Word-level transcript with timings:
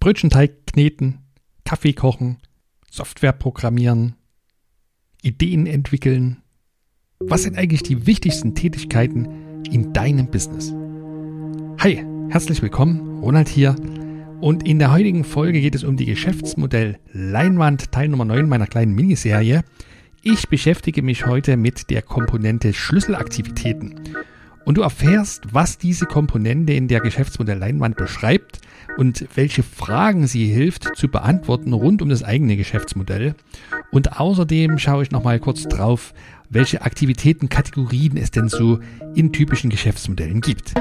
Brötchenteig 0.00 0.66
kneten, 0.66 1.18
Kaffee 1.66 1.92
kochen, 1.92 2.38
Software 2.90 3.34
programmieren, 3.34 4.14
Ideen 5.20 5.66
entwickeln. 5.66 6.38
Was 7.18 7.42
sind 7.42 7.58
eigentlich 7.58 7.82
die 7.82 8.06
wichtigsten 8.06 8.54
Tätigkeiten 8.54 9.62
in 9.70 9.92
deinem 9.92 10.30
Business? 10.30 10.72
Hi, 11.80 12.02
herzlich 12.30 12.62
willkommen, 12.62 13.20
Ronald 13.20 13.50
hier. 13.50 13.76
Und 14.40 14.66
in 14.66 14.78
der 14.78 14.90
heutigen 14.90 15.22
Folge 15.22 15.60
geht 15.60 15.74
es 15.74 15.84
um 15.84 15.98
die 15.98 16.06
Geschäftsmodell 16.06 16.98
Leinwand 17.12 17.92
Teil 17.92 18.08
Nummer 18.08 18.24
9 18.24 18.48
meiner 18.48 18.66
kleinen 18.66 18.94
Miniserie. 18.94 19.64
Ich 20.22 20.48
beschäftige 20.48 21.02
mich 21.02 21.26
heute 21.26 21.58
mit 21.58 21.90
der 21.90 22.00
Komponente 22.00 22.72
Schlüsselaktivitäten. 22.72 24.00
Und 24.64 24.78
du 24.78 24.80
erfährst, 24.80 25.52
was 25.52 25.76
diese 25.76 26.06
Komponente 26.06 26.72
in 26.72 26.88
der 26.88 27.00
Geschäftsmodell 27.00 27.58
Leinwand 27.58 27.98
beschreibt 27.98 28.60
und 28.96 29.26
welche 29.34 29.62
Fragen 29.62 30.26
sie 30.26 30.46
hilft 30.46 30.96
zu 30.96 31.08
beantworten 31.08 31.72
rund 31.72 32.02
um 32.02 32.08
das 32.08 32.22
eigene 32.22 32.56
Geschäftsmodell. 32.56 33.34
Und 33.90 34.20
außerdem 34.20 34.78
schaue 34.78 35.02
ich 35.02 35.10
nochmal 35.10 35.38
kurz 35.40 35.64
drauf, 35.64 36.14
welche 36.48 36.82
Aktivitätenkategorien 36.82 38.16
es 38.16 38.30
denn 38.30 38.48
so 38.48 38.80
in 39.14 39.32
typischen 39.32 39.70
Geschäftsmodellen 39.70 40.40
gibt. 40.40 40.74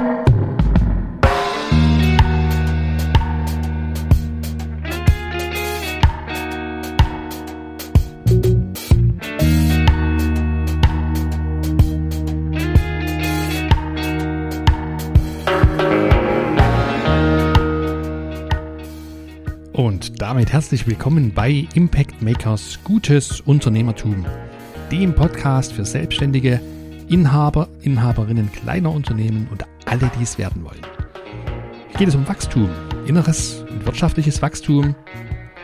Damit 20.39 20.53
herzlich 20.53 20.87
willkommen 20.87 21.33
bei 21.33 21.67
Impact 21.73 22.21
Makers 22.21 22.79
Gutes 22.85 23.41
Unternehmertum, 23.41 24.25
dem 24.89 25.13
Podcast 25.13 25.73
für 25.73 25.83
Selbstständige, 25.83 26.61
Inhaber, 27.09 27.67
Inhaberinnen 27.81 28.49
kleiner 28.49 28.89
Unternehmen 28.89 29.49
und 29.51 29.65
alle, 29.85 30.09
die 30.17 30.23
es 30.23 30.37
werden 30.37 30.63
wollen. 30.63 30.79
Hier 31.89 31.97
geht 31.97 32.07
es 32.07 32.15
um 32.15 32.25
Wachstum, 32.25 32.69
inneres 33.05 33.65
und 33.69 33.85
wirtschaftliches 33.85 34.41
Wachstum 34.41 34.95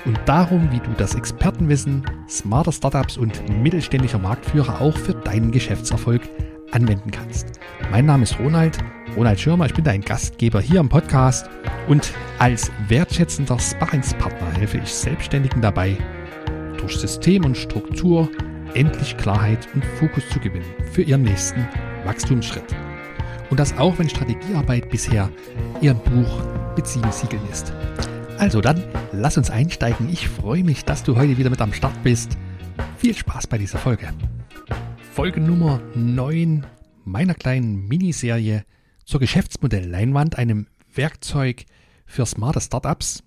und 0.04 0.20
darum, 0.26 0.70
wie 0.74 0.80
du 0.80 0.92
das 0.98 1.16
Expertenwissen 1.16 2.04
smarter 2.28 2.74
Startups 2.74 3.16
und 3.16 3.48
mittelständischer 3.64 4.20
Marktführer 4.20 4.82
auch 4.82 4.98
für 4.98 5.14
deinen 5.14 5.54
Geschäftserfolg 5.54 6.24
anwenden 6.72 7.12
kannst. 7.12 7.62
Mein 7.92 8.08
Name 8.08 8.24
ist 8.24 8.38
Ronald, 8.40 8.78
Ronald 9.16 9.40
Schirmer, 9.40 9.66
ich 9.66 9.74
bin 9.74 9.86
dein 9.86 10.02
Gastgeber 10.02 10.60
hier 10.60 10.82
im 10.82 10.90
Podcast 10.90 11.50
und 11.88 12.12
als 12.38 12.70
wertschätzender 12.90 13.58
Sparringspartner 13.58 14.52
helfe 14.52 14.78
ich 14.78 14.94
Selbstständigen 14.94 15.62
dabei, 15.62 15.98
durch 16.78 16.98
System 16.98 17.46
und 17.46 17.56
Struktur 17.56 18.30
endlich 18.74 19.16
Klarheit 19.16 19.70
und 19.74 19.86
Fokus 19.86 20.28
zu 20.30 20.40
gewinnen 20.42 20.66
für 20.92 21.02
ihren 21.02 21.22
nächsten 21.22 21.66
Wachstumsschritt. 22.04 22.76
Und 23.50 23.58
das 23.58 23.78
auch, 23.78 23.98
wenn 23.98 24.10
Strategiearbeit 24.10 24.90
bisher 24.90 25.30
ihr 25.80 25.94
Buch 25.94 26.44
mit 26.76 26.86
sieben 26.86 27.12
Siegeln 27.14 27.44
ist. 27.50 27.72
Also 28.38 28.60
dann, 28.60 28.84
lass 29.14 29.38
uns 29.38 29.50
einsteigen. 29.50 30.10
Ich 30.12 30.28
freue 30.28 30.66
mich, 30.66 30.84
dass 30.84 31.04
du 31.04 31.16
heute 31.16 31.38
wieder 31.38 31.50
mit 31.50 31.62
am 31.62 31.72
Start 31.72 32.04
bist. 32.04 32.38
Viel 32.98 33.16
Spaß 33.16 33.48
bei 33.48 33.58
dieser 33.58 33.78
Folge. 33.78 34.10
Folge 35.14 35.40
Nummer 35.40 35.80
9 35.96 36.66
meiner 37.06 37.34
kleinen 37.34 37.88
Miniserie 37.88 38.66
zur 39.06 39.20
Geschäftsmodellleinwand, 39.20 40.38
einem 40.38 40.68
Werkzeug 40.94 41.66
für 42.06 42.26
smarte 42.26 42.62
Startups. 42.62 43.24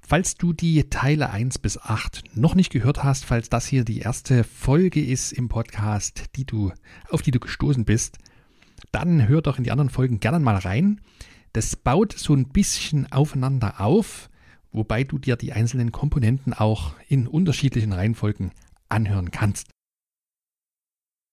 Falls 0.00 0.36
du 0.36 0.52
die 0.52 0.88
Teile 0.88 1.30
1 1.30 1.58
bis 1.58 1.78
8 1.78 2.36
noch 2.36 2.54
nicht 2.54 2.70
gehört 2.70 3.02
hast, 3.02 3.24
falls 3.24 3.48
das 3.48 3.66
hier 3.66 3.84
die 3.84 3.98
erste 3.98 4.44
Folge 4.44 5.04
ist 5.04 5.32
im 5.32 5.48
Podcast, 5.48 6.26
die 6.36 6.44
du, 6.44 6.72
auf 7.10 7.22
die 7.22 7.32
du 7.32 7.40
gestoßen 7.40 7.84
bist, 7.84 8.18
dann 8.92 9.26
hör 9.26 9.42
doch 9.42 9.58
in 9.58 9.64
die 9.64 9.72
anderen 9.72 9.90
Folgen 9.90 10.20
gerne 10.20 10.38
mal 10.38 10.56
rein. 10.56 11.00
Das 11.52 11.74
baut 11.74 12.12
so 12.12 12.34
ein 12.34 12.48
bisschen 12.48 13.10
aufeinander 13.10 13.80
auf, 13.80 14.30
wobei 14.70 15.04
du 15.04 15.18
dir 15.18 15.36
die 15.36 15.52
einzelnen 15.52 15.90
Komponenten 15.90 16.52
auch 16.52 16.94
in 17.08 17.26
unterschiedlichen 17.26 17.92
Reihenfolgen 17.92 18.52
anhören 18.88 19.30
kannst. 19.30 19.68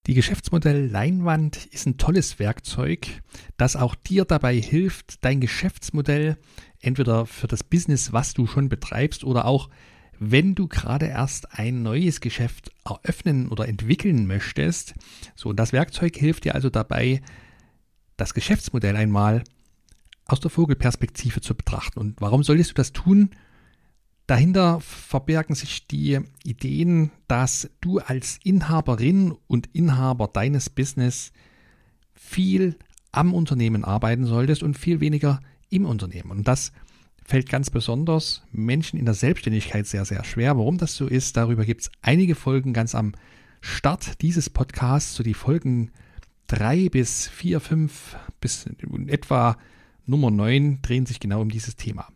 Die 0.06 0.16
Geschäftsmodell 0.16 0.88
Leinwand 0.88 1.66
ist 1.68 1.86
ein 1.86 1.98
tolles 1.98 2.38
Werkzeug, 2.38 3.08
das 3.56 3.78
auch 3.78 3.96
dir 3.96 4.26
dabei 4.26 4.60
hilft, 4.60 5.24
dein 5.24 5.40
Geschäftsmodell 5.40 6.38
entweder 6.82 7.26
für 7.26 7.48
das 7.48 7.64
Business, 7.64 8.12
was 8.12 8.34
du 8.34 8.46
schon 8.46 8.68
betreibst, 8.68 9.24
oder 9.24 9.46
auch 9.46 9.70
wenn 10.20 10.56
du 10.56 10.68
gerade 10.68 11.06
erst 11.06 11.58
ein 11.58 11.84
neues 11.84 12.20
Geschäft 12.20 12.72
eröffnen 12.84 13.48
oder 13.48 13.70
entwickeln 13.70 14.28
möchtest. 14.28 14.94
So, 15.36 15.50
und 15.50 15.56
das 15.58 15.72
Werkzeug 15.72 16.18
hilft 16.18 16.44
dir 16.44 16.54
also 16.54 16.70
dabei, 16.70 17.22
das 18.18 18.34
Geschäftsmodell 18.34 18.98
einmal 18.98 19.46
aus 20.26 20.42
der 20.42 20.52
Vogelperspektive 20.52 21.40
zu 21.40 21.56
betrachten. 21.56 22.00
Und 22.00 22.20
warum 22.20 22.44
solltest 22.44 22.72
du 22.72 22.76
das 22.76 22.92
tun? 22.92 23.32
Dahinter 24.28 24.80
verbergen 24.80 25.54
sich 25.54 25.88
die 25.88 26.20
Ideen, 26.44 27.12
dass 27.28 27.70
du 27.82 28.00
als 28.00 28.40
Inhaberin 28.44 29.36
und 29.48 29.68
Inhaber 29.74 30.28
deines 30.28 30.70
Business 30.70 31.34
viel 32.14 32.78
am 33.12 33.34
Unternehmen 33.34 33.84
arbeiten 33.84 34.26
solltest 34.26 34.64
und 34.64 34.78
viel 34.78 35.02
weniger 35.02 35.42
im 35.70 35.86
Unternehmen. 35.86 36.32
Und 36.32 36.48
das 36.48 36.72
fällt 37.26 37.50
ganz 37.50 37.70
besonders 37.70 38.44
Menschen 38.52 38.98
in 38.98 39.06
der 39.06 39.14
Selbstständigkeit 39.14 39.88
sehr, 39.88 40.06
sehr 40.06 40.24
schwer. 40.24 40.58
Warum 40.58 40.78
das 40.78 40.96
so 40.96 41.08
ist, 41.08 41.36
darüber 41.38 41.66
gibt 41.66 41.82
es 41.82 41.92
einige 42.02 42.36
Folgen 42.36 42.74
ganz 42.74 42.96
am 42.96 43.14
Start 43.62 44.22
dieses 44.22 44.50
Podcasts, 44.50 45.16
so 45.16 45.24
die 45.24 45.34
Folgen 45.34 45.92
3 46.48 46.90
bis 46.90 47.28
4, 47.28 47.60
5 47.60 48.18
bis 48.42 48.66
etwa 49.08 49.58
Nummer 50.06 50.32
9 50.32 50.82
drehen 50.82 51.06
sich 51.06 51.20
genau 51.20 51.42
um 51.42 51.50
dieses 51.50 51.76
Thema. 51.76 52.08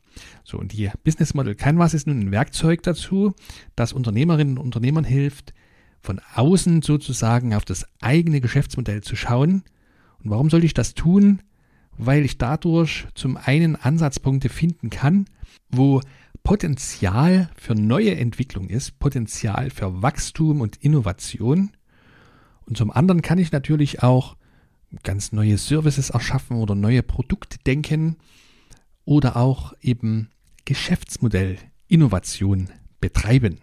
So, 0.43 0.57
und 0.57 0.73
die 0.73 0.89
Business 1.03 1.33
Model 1.33 1.55
Canvas 1.55 1.93
ist 1.93 2.07
nun 2.07 2.19
ein 2.19 2.31
Werkzeug 2.31 2.83
dazu, 2.83 3.33
das 3.75 3.93
Unternehmerinnen 3.93 4.57
und 4.57 4.65
Unternehmern 4.65 5.03
hilft, 5.03 5.53
von 6.01 6.21
außen 6.35 6.81
sozusagen 6.81 7.53
auf 7.53 7.65
das 7.65 7.85
eigene 8.01 8.41
Geschäftsmodell 8.41 9.01
zu 9.01 9.15
schauen. 9.15 9.63
Und 10.23 10.29
warum 10.29 10.49
sollte 10.49 10.65
ich 10.65 10.73
das 10.73 10.93
tun? 10.93 11.41
Weil 11.97 12.23
ich 12.23 12.37
dadurch 12.37 13.07
zum 13.15 13.37
einen 13.37 13.75
Ansatzpunkte 13.75 14.49
finden 14.49 14.89
kann, 14.89 15.25
wo 15.69 16.01
Potenzial 16.43 17.49
für 17.57 17.75
neue 17.75 18.15
Entwicklung 18.15 18.69
ist, 18.69 18.99
Potenzial 18.99 19.69
für 19.69 20.01
Wachstum 20.01 20.61
und 20.61 20.77
Innovation. 20.77 21.71
Und 22.65 22.77
zum 22.77 22.91
anderen 22.91 23.21
kann 23.21 23.37
ich 23.37 23.51
natürlich 23.51 24.03
auch 24.03 24.37
ganz 25.03 25.33
neue 25.33 25.57
Services 25.57 26.11
erschaffen 26.11 26.57
oder 26.57 26.75
neue 26.75 27.03
Produkte 27.03 27.57
denken 27.65 28.17
oder 29.07 29.37
auch 29.37 29.73
eben 29.81 30.29
Geschäftsmodell 30.65 31.57
Innovation 31.87 32.69
betreiben. 32.99 33.61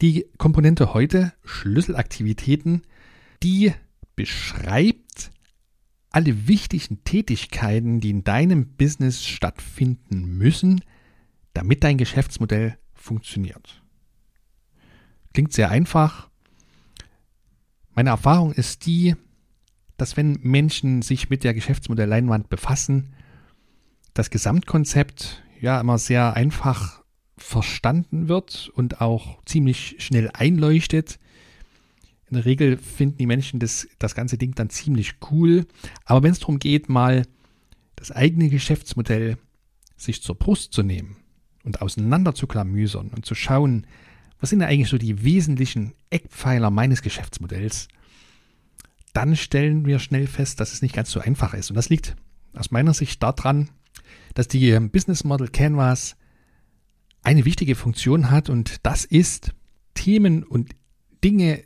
Die 0.00 0.26
Komponente 0.36 0.94
heute 0.94 1.32
Schlüsselaktivitäten, 1.44 2.82
die 3.40 3.72
beschreibt 4.16 5.30
alle 6.10 6.48
wichtigen 6.48 7.04
Tätigkeiten, 7.04 8.00
die 8.00 8.10
in 8.10 8.24
deinem 8.24 8.66
Business 8.74 9.24
stattfinden 9.24 10.38
müssen, 10.38 10.82
damit 11.54 11.84
dein 11.84 11.98
Geschäftsmodell 11.98 12.76
funktioniert. 12.94 13.80
Klingt 15.34 15.52
sehr 15.52 15.70
einfach. 15.70 16.30
Meine 17.94 18.10
Erfahrung 18.10 18.52
ist 18.52 18.86
die, 18.86 19.14
dass 19.96 20.16
wenn 20.16 20.40
Menschen 20.42 21.00
sich 21.00 21.30
mit 21.30 21.44
der 21.44 21.54
Geschäftsmodellleinwand 21.54 22.48
befassen, 22.48 23.14
das 24.14 24.30
Gesamtkonzept 24.30 25.42
ja 25.60 25.80
immer 25.80 25.98
sehr 25.98 26.34
einfach 26.34 27.02
verstanden 27.36 28.28
wird 28.28 28.70
und 28.74 29.00
auch 29.00 29.42
ziemlich 29.44 29.96
schnell 29.98 30.30
einleuchtet. 30.32 31.18
In 32.28 32.36
der 32.36 32.44
Regel 32.44 32.78
finden 32.78 33.18
die 33.18 33.26
Menschen 33.26 33.60
das, 33.60 33.88
das 33.98 34.14
ganze 34.14 34.38
Ding 34.38 34.54
dann 34.54 34.70
ziemlich 34.70 35.14
cool. 35.30 35.66
Aber 36.04 36.22
wenn 36.22 36.32
es 36.32 36.38
darum 36.38 36.58
geht, 36.58 36.88
mal 36.88 37.26
das 37.96 38.10
eigene 38.10 38.48
Geschäftsmodell 38.48 39.38
sich 39.96 40.22
zur 40.22 40.36
Brust 40.36 40.72
zu 40.72 40.82
nehmen 40.82 41.16
und 41.64 41.82
auseinander 41.82 42.34
zu 42.34 42.46
klamüsern 42.46 43.08
und 43.08 43.24
zu 43.24 43.34
schauen, 43.34 43.86
was 44.40 44.50
sind 44.50 44.62
eigentlich 44.62 44.88
so 44.88 44.98
die 44.98 45.22
wesentlichen 45.22 45.94
Eckpfeiler 46.10 46.70
meines 46.70 47.02
Geschäftsmodells, 47.02 47.88
dann 49.12 49.36
stellen 49.36 49.86
wir 49.86 49.98
schnell 49.98 50.26
fest, 50.26 50.58
dass 50.58 50.72
es 50.72 50.82
nicht 50.82 50.94
ganz 50.94 51.10
so 51.10 51.20
einfach 51.20 51.54
ist. 51.54 51.70
Und 51.70 51.76
das 51.76 51.90
liegt 51.90 52.16
aus 52.54 52.70
meiner 52.70 52.94
Sicht 52.94 53.22
daran, 53.22 53.70
dass 54.34 54.48
die 54.48 54.70
ähm, 54.70 54.90
Business 54.90 55.24
Model 55.24 55.48
Canvas 55.48 56.16
eine 57.22 57.44
wichtige 57.44 57.74
Funktion 57.74 58.30
hat 58.30 58.50
und 58.50 58.76
das 58.84 59.04
ist, 59.04 59.52
Themen 59.94 60.42
und 60.42 60.72
Dinge 61.22 61.62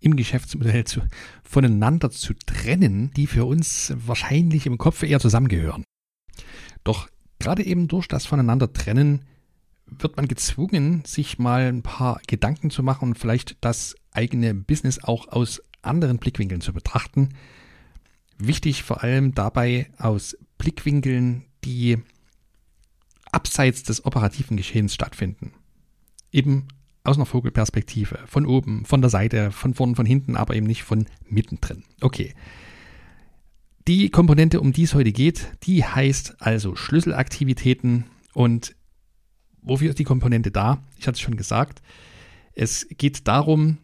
im 0.00 0.16
Geschäftsmodell 0.16 0.84
zu, 0.84 1.02
voneinander 1.44 2.10
zu 2.10 2.34
trennen, 2.34 3.10
die 3.12 3.26
für 3.26 3.44
uns 3.44 3.92
wahrscheinlich 3.96 4.66
im 4.66 4.78
Kopf 4.78 5.02
eher 5.02 5.20
zusammengehören. 5.20 5.84
Doch 6.84 7.08
gerade 7.38 7.64
eben 7.64 7.86
durch 7.86 8.08
das 8.08 8.26
Voneinander 8.26 8.72
trennen 8.72 9.24
wird 9.86 10.16
man 10.16 10.28
gezwungen, 10.28 11.02
sich 11.04 11.38
mal 11.38 11.62
ein 11.62 11.82
paar 11.82 12.20
Gedanken 12.26 12.70
zu 12.70 12.82
machen 12.82 13.08
und 13.08 13.18
vielleicht 13.18 13.56
das 13.60 13.96
eigene 14.12 14.54
Business 14.54 15.02
auch 15.02 15.28
aus 15.28 15.60
anderen 15.82 16.18
Blickwinkeln 16.18 16.60
zu 16.60 16.72
betrachten. 16.72 17.30
Wichtig 18.38 18.82
vor 18.84 19.02
allem 19.02 19.34
dabei 19.34 19.90
aus 19.98 20.36
Blickwinkeln, 20.58 21.44
die 21.64 21.98
abseits 23.32 23.82
des 23.82 24.04
operativen 24.04 24.56
Geschehens 24.56 24.94
stattfinden. 24.94 25.52
Eben 26.32 26.68
aus 27.04 27.16
einer 27.16 27.26
Vogelperspektive, 27.26 28.18
von 28.26 28.46
oben, 28.46 28.84
von 28.84 29.00
der 29.00 29.10
Seite, 29.10 29.50
von 29.50 29.74
vorn, 29.74 29.94
von 29.94 30.06
hinten, 30.06 30.36
aber 30.36 30.54
eben 30.54 30.66
nicht 30.66 30.82
von 30.82 31.06
mittendrin. 31.28 31.84
Okay. 32.00 32.34
Die 33.88 34.10
Komponente, 34.10 34.60
um 34.60 34.72
die 34.72 34.82
es 34.82 34.94
heute 34.94 35.12
geht, 35.12 35.48
die 35.62 35.84
heißt 35.84 36.42
also 36.42 36.76
Schlüsselaktivitäten 36.76 38.04
und 38.34 38.76
wofür 39.62 39.90
ist 39.90 39.98
die 39.98 40.04
Komponente 40.04 40.50
da? 40.50 40.82
Ich 40.98 41.06
hatte 41.06 41.16
es 41.16 41.20
schon 41.20 41.36
gesagt. 41.36 41.82
Es 42.54 42.86
geht 42.98 43.26
darum, 43.26 43.78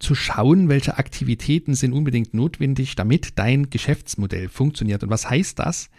zu 0.00 0.14
schauen, 0.14 0.68
welche 0.68 0.98
Aktivitäten 0.98 1.74
sind 1.74 1.92
unbedingt 1.92 2.34
notwendig, 2.34 2.96
damit 2.96 3.38
dein 3.38 3.70
Geschäftsmodell 3.70 4.48
funktioniert. 4.48 5.02
Und 5.02 5.10
was 5.10 5.28
heißt 5.28 5.58
das? 5.58 5.90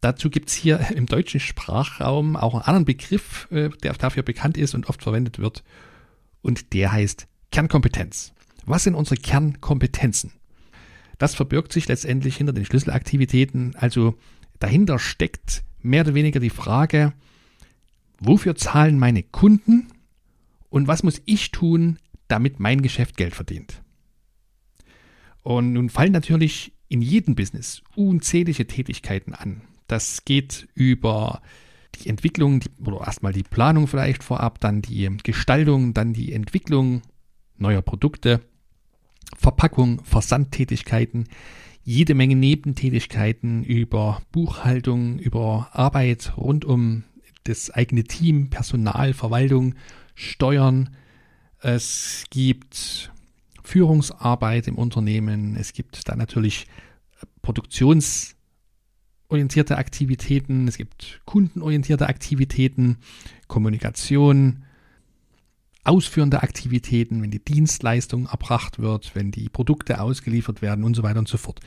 Dazu 0.00 0.30
gibt 0.30 0.48
es 0.48 0.54
hier 0.54 0.78
im 0.94 1.06
deutschen 1.06 1.40
Sprachraum 1.40 2.36
auch 2.36 2.54
einen 2.54 2.62
anderen 2.62 2.84
Begriff, 2.84 3.48
äh, 3.50 3.70
der 3.82 3.92
dafür 3.94 4.22
bekannt 4.22 4.56
ist 4.56 4.74
und 4.74 4.88
oft 4.88 5.02
verwendet 5.02 5.38
wird. 5.38 5.62
Und 6.42 6.72
der 6.72 6.92
heißt 6.92 7.26
Kernkompetenz. 7.52 8.32
Was 8.64 8.84
sind 8.84 8.94
unsere 8.94 9.16
Kernkompetenzen? 9.16 10.32
Das 11.18 11.34
verbirgt 11.34 11.72
sich 11.72 11.86
letztendlich 11.88 12.36
hinter 12.36 12.52
den 12.52 12.64
Schlüsselaktivitäten. 12.64 13.76
Also 13.76 14.16
dahinter 14.58 14.98
steckt 14.98 15.64
mehr 15.82 16.02
oder 16.02 16.14
weniger 16.14 16.40
die 16.40 16.50
Frage, 16.50 17.12
wofür 18.18 18.54
zahlen 18.54 18.98
meine 18.98 19.22
Kunden 19.22 19.88
und 20.70 20.86
was 20.88 21.02
muss 21.02 21.20
ich 21.26 21.50
tun, 21.50 21.98
damit 22.28 22.60
mein 22.60 22.80
Geschäft 22.80 23.16
Geld 23.16 23.34
verdient. 23.34 23.82
Und 25.42 25.72
nun 25.72 25.90
fallen 25.90 26.12
natürlich 26.12 26.72
in 26.88 27.02
jedem 27.02 27.34
Business 27.34 27.82
unzählige 27.96 28.66
Tätigkeiten 28.66 29.34
an. 29.34 29.62
Das 29.90 30.24
geht 30.24 30.68
über 30.74 31.42
die 31.96 32.08
Entwicklung 32.08 32.60
die, 32.60 32.70
oder 32.86 33.00
erstmal 33.00 33.32
die 33.32 33.42
Planung 33.42 33.88
vielleicht 33.88 34.22
vorab, 34.22 34.60
dann 34.60 34.82
die 34.82 35.08
Gestaltung, 35.24 35.94
dann 35.94 36.12
die 36.12 36.32
Entwicklung 36.32 37.02
neuer 37.58 37.82
Produkte, 37.82 38.40
Verpackung, 39.36 40.00
Versandtätigkeiten, 40.04 41.28
jede 41.82 42.14
Menge 42.14 42.36
Nebentätigkeiten 42.36 43.64
über 43.64 44.22
Buchhaltung, 44.30 45.18
über 45.18 45.70
Arbeit 45.72 46.34
rund 46.36 46.64
um 46.64 47.02
das 47.42 47.70
eigene 47.70 48.04
Team, 48.04 48.48
Personal, 48.48 49.12
Verwaltung, 49.12 49.74
Steuern. 50.14 50.90
Es 51.58 52.26
gibt 52.30 53.10
Führungsarbeit 53.64 54.68
im 54.68 54.76
Unternehmen. 54.76 55.56
Es 55.56 55.72
gibt 55.72 56.08
dann 56.08 56.18
natürlich 56.18 56.68
produktionsorientierte 59.30 59.78
Aktivitäten. 59.78 60.66
Es 60.66 60.76
gibt 60.76 61.20
kundenorientierte 61.24 62.08
Aktivitäten, 62.08 62.98
Kommunikation, 63.46 64.64
ausführende 65.84 66.42
Aktivitäten, 66.42 67.22
wenn 67.22 67.30
die 67.30 67.42
Dienstleistung 67.42 68.26
erbracht 68.26 68.80
wird, 68.80 69.14
wenn 69.14 69.30
die 69.30 69.48
Produkte 69.48 70.00
ausgeliefert 70.00 70.62
werden 70.62 70.84
und 70.84 70.94
so 70.94 71.02
weiter 71.02 71.20
und 71.20 71.28
so 71.28 71.38
fort. 71.38 71.60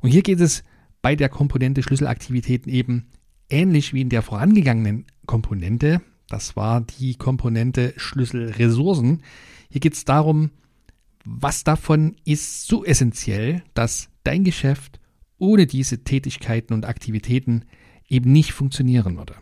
Und 0.00 0.10
hier 0.10 0.22
geht 0.22 0.40
es 0.40 0.64
bei 1.00 1.14
der 1.14 1.28
Komponente 1.28 1.82
Schlüsselaktivitäten 1.82 2.70
eben 2.70 3.06
ähnlich 3.48 3.94
wie 3.94 4.00
in 4.00 4.08
der 4.08 4.22
vorangegangenen 4.22 5.06
Komponente, 5.26 6.02
das 6.28 6.56
war 6.56 6.80
die 6.80 7.14
Komponente 7.14 7.94
Schlüsselressourcen. 7.96 9.22
Hier 9.70 9.80
geht 9.80 9.94
es 9.94 10.04
darum, 10.04 10.50
was 11.24 11.62
davon 11.62 12.16
ist 12.24 12.66
so 12.66 12.84
essentiell, 12.84 13.62
dass 13.74 14.08
dein 14.24 14.42
Geschäft 14.42 14.98
ohne 15.38 15.66
diese 15.66 16.04
Tätigkeiten 16.04 16.74
und 16.74 16.86
Aktivitäten 16.86 17.64
eben 18.08 18.32
nicht 18.32 18.52
funktionieren 18.52 19.16
würde. 19.16 19.34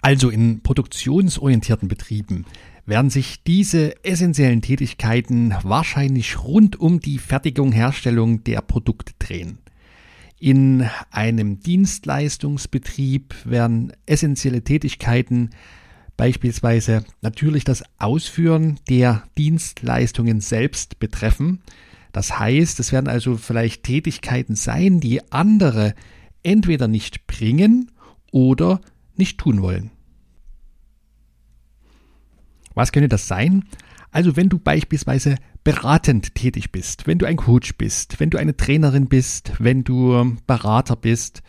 Also 0.00 0.28
in 0.28 0.60
produktionsorientierten 0.60 1.88
Betrieben 1.88 2.44
werden 2.86 3.08
sich 3.08 3.42
diese 3.44 4.04
essentiellen 4.04 4.60
Tätigkeiten 4.60 5.54
wahrscheinlich 5.62 6.42
rund 6.42 6.78
um 6.78 7.00
die 7.00 7.18
Fertigung, 7.18 7.72
Herstellung 7.72 8.44
der 8.44 8.60
Produkte 8.60 9.14
drehen. 9.18 9.58
In 10.38 10.86
einem 11.10 11.60
Dienstleistungsbetrieb 11.60 13.34
werden 13.46 13.92
essentielle 14.04 14.62
Tätigkeiten 14.62 15.50
beispielsweise 16.18 17.04
natürlich 17.22 17.64
das 17.64 17.82
Ausführen 17.98 18.78
der 18.88 19.24
Dienstleistungen 19.38 20.40
selbst 20.40 20.98
betreffen. 20.98 21.62
Das 22.14 22.38
heißt, 22.38 22.78
es 22.78 22.92
werden 22.92 23.08
also 23.08 23.36
vielleicht 23.36 23.82
Tätigkeiten 23.82 24.54
sein, 24.54 25.00
die 25.00 25.32
andere 25.32 25.94
entweder 26.44 26.86
nicht 26.86 27.26
bringen 27.26 27.90
oder 28.30 28.80
nicht 29.16 29.38
tun 29.38 29.60
wollen. 29.62 29.90
Was 32.72 32.92
könnte 32.92 33.08
das 33.08 33.26
sein? 33.26 33.64
Also 34.12 34.36
wenn 34.36 34.48
du 34.48 34.60
beispielsweise 34.60 35.34
beratend 35.64 36.36
tätig 36.36 36.70
bist, 36.70 37.08
wenn 37.08 37.18
du 37.18 37.26
ein 37.26 37.36
Coach 37.36 37.74
bist, 37.74 38.20
wenn 38.20 38.30
du 38.30 38.38
eine 38.38 38.56
Trainerin 38.56 39.08
bist, 39.08 39.50
wenn 39.58 39.82
du 39.82 40.36
Berater 40.46 40.94
bist, 40.94 41.42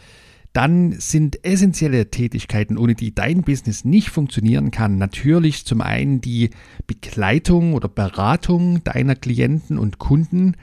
dann 0.55 0.93
sind 0.99 1.43
essentielle 1.43 2.09
Tätigkeiten, 2.09 2.77
ohne 2.77 2.95
die 2.95 3.13
dein 3.13 3.41
Business 3.41 3.83
nicht 3.83 4.09
funktionieren 4.09 4.71
kann, 4.71 4.97
natürlich 4.97 5.65
zum 5.65 5.81
einen 5.81 6.21
die 6.21 6.51
Begleitung 6.87 7.73
oder 7.73 7.89
Beratung 7.89 8.81
deiner 8.85 9.15
Klienten 9.15 9.77
und 9.77 9.99
Kunden, 9.99 10.55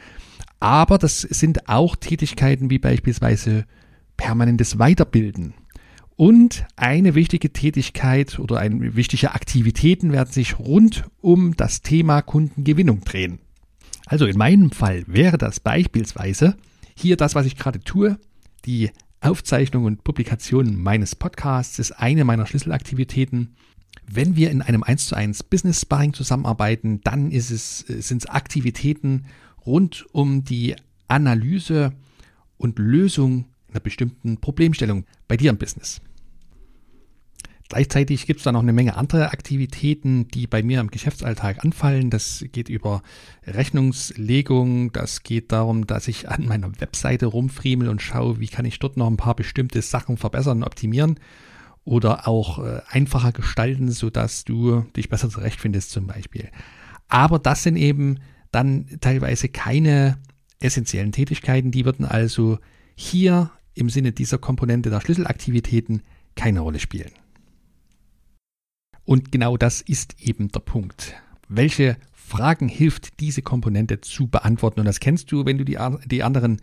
aber 0.61 0.97
das 0.97 1.21
sind 1.21 1.69
auch 1.69 1.95
Tätigkeiten 1.97 2.71
wie 2.71 2.79
beispielsweise 2.79 3.67
permanentes 4.17 4.79
Weiterbilden. 4.79 5.53
Und 6.17 6.65
eine 6.77 7.15
wichtige 7.15 7.53
Tätigkeit 7.53 8.39
oder 8.39 8.61
eine 8.61 8.97
wichtige 8.97 9.35
Aktivitäten 9.35 10.13
werden 10.13 10.33
sich 10.33 10.59
rund 10.59 11.05
um 11.21 11.55
das 11.57 11.83
Thema 11.83 12.23
Kundengewinnung 12.23 13.01
drehen. 13.01 13.41
Also 14.07 14.25
in 14.25 14.39
meinem 14.39 14.71
Fall 14.71 15.05
wäre 15.07 15.37
das 15.37 15.61
beispielsweise 15.61 16.57
hier 16.97 17.17
das, 17.17 17.35
was 17.35 17.45
ich 17.45 17.57
gerade 17.57 17.81
tue, 17.81 18.19
die 18.65 18.91
Aufzeichnung 19.23 19.85
und 19.85 20.03
Publikation 20.03 20.77
meines 20.77 21.15
Podcasts 21.15 21.79
ist 21.79 21.93
eine 21.93 22.25
meiner 22.25 22.47
Schlüsselaktivitäten. 22.47 23.55
Wenn 24.11 24.35
wir 24.37 24.51
in 24.51 24.63
einem 24.63 24.83
1 24.83 25.07
zu 25.07 25.15
1 25.15 25.45
Business 25.45 25.81
Sparring 25.81 26.13
zusammenarbeiten, 26.13 27.01
dann 27.05 27.31
ist 27.31 27.51
es, 27.51 27.79
sind 27.79 28.23
es 28.23 28.27
Aktivitäten 28.27 29.27
rund 29.65 30.07
um 30.13 30.45
die 30.45 30.75
Analyse 31.07 31.93
und 32.59 32.79
Lösung 32.79 33.45
einer 33.71 33.81
bestimmten 33.81 34.39
Problemstellung 34.39 35.05
bei 35.29 35.37
dir 35.37 35.51
im 35.51 35.59
Business. 35.59 36.01
Gleichzeitig 37.73 38.27
gibt 38.27 38.41
es 38.41 38.45
da 38.45 38.53
noch 38.53 38.61
eine 38.61 38.75
Menge 38.75 38.99
andere 38.99 39.33
Aktivitäten, 39.33 40.29
die 40.29 40.47
bei 40.47 40.63
mir 40.63 40.79
im 40.79 40.91
Geschäftsalltag 40.91 41.65
anfallen. 41.65 42.11
Das 42.11 42.45
geht 42.53 42.69
über 42.69 43.03
Rechnungslegung, 43.47 44.93
das 44.93 45.23
geht 45.23 45.53
darum, 45.53 45.87
dass 45.87 46.07
ich 46.07 46.29
an 46.29 46.45
meiner 46.45 46.71
Webseite 46.83 47.25
rumfriemel 47.25 47.89
und 47.89 48.03
schaue, 48.03 48.41
wie 48.41 48.49
kann 48.49 48.67
ich 48.67 48.79
dort 48.79 48.99
noch 48.99 49.07
ein 49.07 49.17
paar 49.17 49.35
bestimmte 49.35 49.81
Sachen 49.81 50.19
verbessern 50.19 50.65
optimieren 50.65 51.19
oder 51.87 52.29
auch 52.29 52.59
äh, 52.59 52.83
einfacher 52.91 53.33
gestalten, 53.33 53.91
sodass 53.91 54.45
du 54.45 54.83
dich 54.95 55.09
besser 55.09 55.31
zurechtfindest 55.31 55.93
zum 55.93 56.07
Beispiel. 56.07 56.51
Aber 57.09 57.39
das 57.39 57.63
sind 57.63 57.77
eben 57.77 58.19
dann 58.51 58.85
teilweise 59.01 59.49
keine 59.49 60.19
essentiellen 60.61 61.13
Tätigkeiten, 61.13 61.71
die 61.71 61.87
würden 61.87 62.05
also 62.05 62.59
hier 62.97 63.51
im 63.73 63.89
Sinne 63.89 64.13
dieser 64.13 64.37
Komponente 64.37 64.91
der 64.91 65.01
Schlüsselaktivitäten 65.01 66.03
keine 66.35 66.61
Rolle 66.61 66.79
spielen. 66.79 67.13
Und 69.05 69.33
genau 69.33 69.57
das 69.57 69.81
ist 69.81 70.17
eben 70.21 70.49
der 70.49 70.61
Punkt. 70.61 71.15
Welche 71.49 71.97
Fragen 72.13 72.69
hilft 72.69 73.21
diese 73.21 73.43
Komponente 73.43 74.01
zu 74.01 74.29
beantworten? 74.29 74.81
Und 74.81 74.87
das 74.87 75.01
kennst 75.01 75.33
du, 75.33 75.45
wenn 75.45 75.59
du 75.59 75.65
die, 75.65 75.79
die 76.07 76.23
anderen 76.23 76.61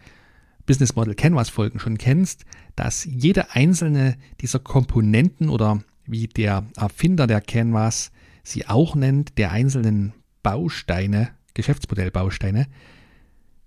Business 0.66 0.96
Model 0.96 1.16
Canvas 1.16 1.50
Folgen 1.50 1.80
schon 1.80 1.98
kennst, 1.98 2.46
dass 2.76 3.06
jede 3.06 3.56
einzelne 3.56 4.18
dieser 4.40 4.60
Komponenten 4.60 5.50
oder 5.50 5.84
wie 6.06 6.28
der 6.28 6.66
Erfinder 6.76 7.28
der 7.28 7.42
Canvas 7.42 8.12
sie 8.44 8.68
auch 8.68 8.96
nennt, 8.96 9.38
der 9.38 9.52
einzelnen 9.52 10.14
Bausteine, 10.44 11.30
Geschäftsmodellbausteine, 11.54 12.68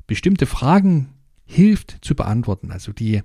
bestimmte 0.07 0.47
Fragen 0.47 1.11
hilft 1.45 1.99
zu 2.03 2.15
beantworten. 2.15 2.71
Also 2.71 2.93
die, 2.93 3.23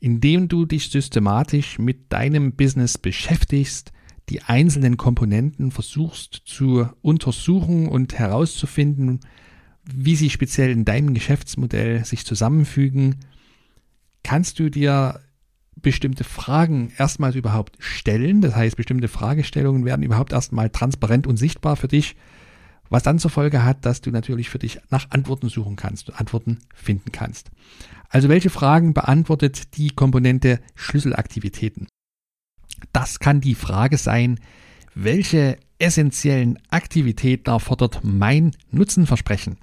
indem 0.00 0.48
du 0.48 0.66
dich 0.66 0.90
systematisch 0.90 1.78
mit 1.78 2.12
deinem 2.12 2.52
Business 2.52 2.98
beschäftigst, 2.98 3.92
die 4.28 4.42
einzelnen 4.42 4.96
Komponenten 4.96 5.70
versuchst 5.70 6.42
zu 6.44 6.88
untersuchen 7.02 7.88
und 7.88 8.18
herauszufinden, 8.18 9.20
wie 9.92 10.16
sie 10.16 10.30
speziell 10.30 10.70
in 10.70 10.84
deinem 10.84 11.14
Geschäftsmodell 11.14 12.04
sich 12.04 12.24
zusammenfügen, 12.24 13.16
kannst 14.22 14.58
du 14.58 14.70
dir 14.70 15.20
bestimmte 15.76 16.24
Fragen 16.24 16.92
erstmals 16.96 17.34
überhaupt 17.34 17.76
stellen. 17.78 18.40
Das 18.40 18.54
heißt, 18.54 18.76
bestimmte 18.76 19.08
Fragestellungen 19.08 19.84
werden 19.84 20.02
überhaupt 20.02 20.32
erstmal 20.32 20.70
transparent 20.70 21.26
und 21.26 21.36
sichtbar 21.36 21.76
für 21.76 21.88
dich, 21.88 22.16
was 22.90 23.02
dann 23.02 23.18
zur 23.18 23.30
Folge 23.30 23.64
hat, 23.64 23.86
dass 23.86 24.00
du 24.00 24.10
natürlich 24.10 24.50
für 24.50 24.58
dich 24.58 24.80
nach 24.90 25.10
Antworten 25.10 25.48
suchen 25.48 25.76
kannst, 25.76 26.12
Antworten 26.18 26.58
finden 26.74 27.12
kannst. 27.12 27.50
Also 28.08 28.28
welche 28.28 28.50
Fragen 28.50 28.92
beantwortet 28.92 29.76
die 29.76 29.90
Komponente 29.90 30.60
Schlüsselaktivitäten? 30.74 31.86
Das 32.92 33.18
kann 33.18 33.40
die 33.40 33.54
Frage 33.54 33.98
sein, 33.98 34.40
welche 34.94 35.58
essentiellen 35.78 36.58
Aktivitäten 36.70 37.50
erfordert 37.50 38.00
mein 38.02 38.52
Nutzenversprechen? 38.70 39.58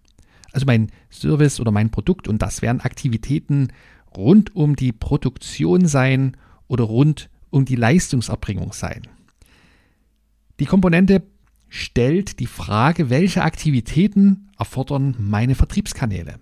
Also 0.51 0.65
mein 0.65 0.91
Service 1.11 1.59
oder 1.59 1.71
mein 1.71 1.91
Produkt 1.91 2.27
und 2.27 2.41
das 2.41 2.61
werden 2.61 2.81
Aktivitäten 2.81 3.67
rund 4.15 4.55
um 4.55 4.75
die 4.75 4.91
Produktion 4.91 5.87
sein 5.87 6.37
oder 6.67 6.85
rund 6.85 7.29
um 7.49 7.65
die 7.65 7.75
Leistungserbringung 7.75 8.73
sein. 8.73 9.03
Die 10.59 10.65
Komponente 10.65 11.23
stellt 11.69 12.39
die 12.39 12.47
Frage, 12.47 13.09
welche 13.09 13.43
Aktivitäten 13.43 14.49
erfordern 14.57 15.15
meine 15.19 15.53
Vertriebskanäle. 15.53 16.39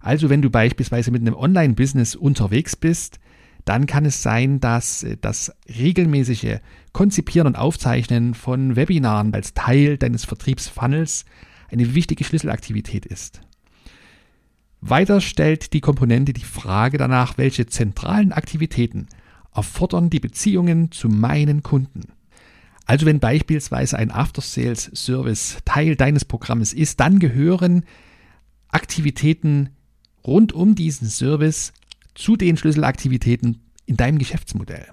Also 0.00 0.28
wenn 0.28 0.42
du 0.42 0.50
beispielsweise 0.50 1.10
mit 1.10 1.22
einem 1.22 1.34
Online-Business 1.34 2.14
unterwegs 2.14 2.76
bist, 2.76 3.18
dann 3.64 3.86
kann 3.86 4.04
es 4.04 4.22
sein, 4.22 4.60
dass 4.60 5.06
das 5.20 5.52
regelmäßige 5.68 6.58
Konzipieren 6.92 7.46
und 7.46 7.56
Aufzeichnen 7.56 8.34
von 8.34 8.76
Webinaren 8.76 9.32
als 9.34 9.54
Teil 9.54 9.96
deines 9.96 10.24
Vertriebsfunnels 10.24 11.24
eine 11.70 11.94
wichtige 11.94 12.24
Schlüsselaktivität 12.24 13.06
ist. 13.06 13.40
Weiter 14.80 15.22
stellt 15.22 15.72
die 15.72 15.80
Komponente 15.80 16.34
die 16.34 16.44
Frage 16.44 16.98
danach, 16.98 17.38
welche 17.38 17.66
zentralen 17.66 18.32
Aktivitäten 18.32 19.08
erfordern 19.54 20.10
die 20.10 20.20
Beziehungen 20.20 20.90
zu 20.90 21.08
meinen 21.08 21.62
Kunden. 21.62 22.02
Also 22.84 23.06
wenn 23.06 23.18
beispielsweise 23.18 23.96
ein 23.96 24.10
After-Sales-Service 24.10 25.58
Teil 25.64 25.96
deines 25.96 26.26
Programmes 26.26 26.74
ist, 26.74 27.00
dann 27.00 27.18
gehören 27.18 27.84
Aktivitäten 28.68 29.70
rund 30.26 30.52
um 30.52 30.74
diesen 30.74 31.08
Service 31.08 31.72
zu 32.14 32.36
den 32.36 32.56
Schlüsselaktivitäten 32.56 33.60
in 33.86 33.96
deinem 33.96 34.18
Geschäftsmodell. 34.18 34.86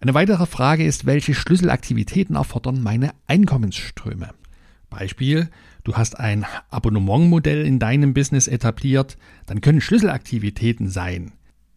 Eine 0.00 0.14
weitere 0.14 0.46
Frage 0.46 0.84
ist, 0.84 1.06
welche 1.06 1.34
Schlüsselaktivitäten 1.34 2.36
erfordern 2.36 2.82
meine 2.82 3.12
Einkommensströme? 3.26 4.30
Beispiel, 4.90 5.48
du 5.82 5.94
hast 5.94 6.18
ein 6.20 6.44
Abonnementmodell 6.70 7.66
in 7.66 7.78
deinem 7.78 8.14
Business 8.14 8.46
etabliert, 8.46 9.16
dann 9.46 9.60
können 9.60 9.80
Schlüsselaktivitäten 9.80 10.88
sein, 10.88 11.32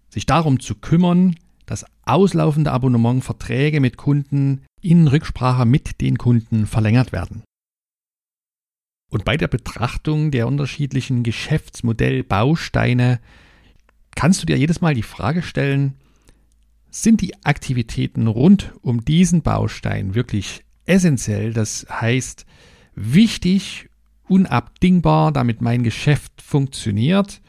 sich 0.10 0.26
darum 0.26 0.60
zu 0.60 0.76
kümmern, 0.76 1.36
dass 1.66 1.86
auslaufende 2.04 2.72
Abonnementverträge 2.72 3.80
mit 3.80 3.98
Kunden 3.98 4.66
in 4.82 5.08
Rücksprache 5.08 5.66
mit 5.66 6.02
den 6.02 6.18
Kunden 6.18 6.66
verlängert 6.66 7.12
werden. 7.12 7.44
Und 9.10 9.26
bei 9.26 9.38
der 9.38 9.48
Betrachtung 9.48 10.32
der 10.32 10.48
unterschiedlichen 10.48 11.24
Geschäftsmodellbausteine 11.24 13.20
kannst 14.18 14.42
du 14.42 14.48
dir 14.48 14.58
jedes 14.58 14.82
Mal 14.82 14.96
die 14.96 15.04
Frage 15.04 15.44
stellen, 15.44 15.94
sind 16.90 17.22
die 17.22 17.36
Aktivitäten 17.46 18.26
rund 18.26 18.74
um 18.82 19.06
diesen 19.06 19.44
Baustein 19.44 20.16
wirklich 20.16 20.64
essentiell, 20.86 21.54
das 21.54 21.86
heißt 21.90 22.48
wichtig, 22.96 23.90
unabdingbar, 24.28 25.32
damit 25.32 25.62
mein 25.62 25.84
Geschäft 25.84 26.42
funktioniert? 26.42 27.42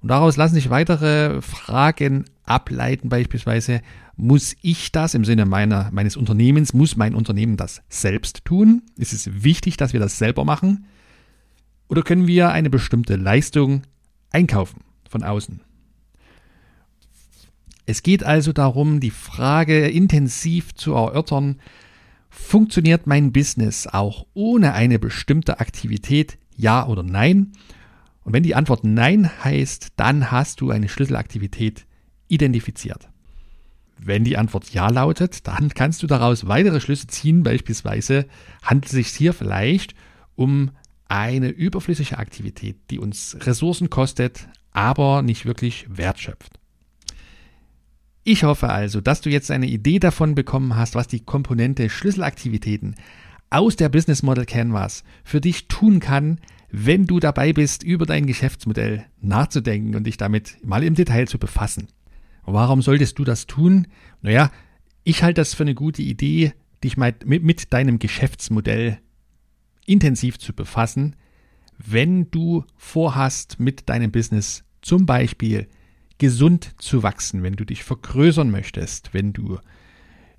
Und 0.00 0.08
daraus 0.08 0.36
lassen 0.36 0.56
sich 0.56 0.70
weitere 0.70 1.40
Fragen 1.40 2.24
ableiten, 2.42 3.08
beispielsweise, 3.08 3.80
muss 4.16 4.56
ich 4.60 4.90
das 4.90 5.14
im 5.14 5.24
Sinne 5.24 5.46
meiner, 5.46 5.90
meines 5.92 6.16
Unternehmens, 6.16 6.74
muss 6.74 6.96
mein 6.96 7.14
Unternehmen 7.14 7.56
das 7.56 7.80
selbst 7.88 8.44
tun? 8.44 8.82
Ist 8.96 9.12
es 9.12 9.44
wichtig, 9.44 9.76
dass 9.76 9.92
wir 9.92 10.00
das 10.00 10.18
selber 10.18 10.44
machen? 10.44 10.86
Oder 11.86 12.02
können 12.02 12.26
wir 12.26 12.50
eine 12.50 12.70
bestimmte 12.70 13.14
Leistung 13.14 13.82
einkaufen 14.32 14.80
von 15.08 15.22
außen? 15.22 15.60
Es 17.88 18.02
geht 18.02 18.22
also 18.22 18.52
darum, 18.52 19.00
die 19.00 19.10
Frage 19.10 19.88
intensiv 19.88 20.74
zu 20.74 20.92
erörtern, 20.92 21.56
funktioniert 22.28 23.06
mein 23.06 23.32
Business 23.32 23.86
auch 23.86 24.26
ohne 24.34 24.74
eine 24.74 24.98
bestimmte 24.98 25.58
Aktivität, 25.58 26.36
ja 26.54 26.86
oder 26.86 27.02
nein? 27.02 27.52
Und 28.24 28.34
wenn 28.34 28.42
die 28.42 28.54
Antwort 28.54 28.84
Nein 28.84 29.30
heißt, 29.42 29.94
dann 29.96 30.30
hast 30.30 30.60
du 30.60 30.70
eine 30.70 30.90
Schlüsselaktivität 30.90 31.86
identifiziert. 32.26 33.08
Wenn 33.96 34.22
die 34.22 34.36
Antwort 34.36 34.68
Ja 34.68 34.90
lautet, 34.90 35.48
dann 35.48 35.70
kannst 35.70 36.02
du 36.02 36.06
daraus 36.06 36.46
weitere 36.46 36.82
Schlüsse 36.82 37.06
ziehen. 37.06 37.42
Beispielsweise 37.42 38.26
handelt 38.62 38.84
es 38.84 38.92
sich 38.92 39.08
hier 39.08 39.32
vielleicht 39.32 39.94
um 40.34 40.72
eine 41.08 41.48
überflüssige 41.48 42.18
Aktivität, 42.18 42.76
die 42.90 42.98
uns 42.98 43.38
Ressourcen 43.46 43.88
kostet, 43.88 44.46
aber 44.72 45.22
nicht 45.22 45.46
wirklich 45.46 45.86
Wert 45.88 46.20
schöpft. 46.20 46.57
Ich 48.30 48.44
hoffe 48.44 48.68
also, 48.68 49.00
dass 49.00 49.22
du 49.22 49.30
jetzt 49.30 49.50
eine 49.50 49.68
Idee 49.68 49.98
davon 50.00 50.34
bekommen 50.34 50.76
hast, 50.76 50.94
was 50.94 51.08
die 51.08 51.20
Komponente 51.20 51.88
Schlüsselaktivitäten 51.88 52.94
aus 53.48 53.76
der 53.76 53.88
Business 53.88 54.22
Model 54.22 54.44
Canvas 54.44 55.02
für 55.24 55.40
dich 55.40 55.66
tun 55.68 55.98
kann, 55.98 56.38
wenn 56.70 57.06
du 57.06 57.20
dabei 57.20 57.54
bist, 57.54 57.82
über 57.82 58.04
dein 58.04 58.26
Geschäftsmodell 58.26 59.06
nachzudenken 59.22 59.96
und 59.96 60.04
dich 60.04 60.18
damit 60.18 60.58
mal 60.62 60.82
im 60.82 60.94
Detail 60.94 61.26
zu 61.26 61.38
befassen. 61.38 61.88
Warum 62.44 62.82
solltest 62.82 63.18
du 63.18 63.24
das 63.24 63.46
tun? 63.46 63.86
Naja, 64.20 64.50
ich 65.04 65.22
halte 65.22 65.40
das 65.40 65.54
für 65.54 65.62
eine 65.62 65.74
gute 65.74 66.02
Idee, 66.02 66.52
dich 66.84 66.98
mit, 66.98 67.24
mit 67.24 67.72
deinem 67.72 67.98
Geschäftsmodell 67.98 68.98
intensiv 69.86 70.38
zu 70.38 70.52
befassen, 70.52 71.16
wenn 71.78 72.30
du 72.30 72.66
vorhast, 72.76 73.58
mit 73.58 73.88
deinem 73.88 74.12
Business 74.12 74.64
zum 74.82 75.06
Beispiel 75.06 75.66
gesund 76.18 76.74
zu 76.78 77.02
wachsen, 77.02 77.42
wenn 77.42 77.54
du 77.54 77.64
dich 77.64 77.84
vergrößern 77.84 78.50
möchtest, 78.50 79.14
wenn 79.14 79.32
du 79.32 79.58